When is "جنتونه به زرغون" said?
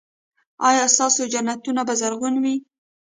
1.33-2.35